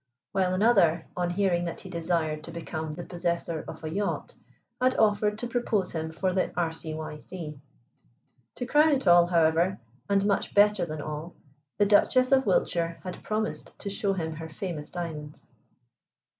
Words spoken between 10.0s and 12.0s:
and much better than all, the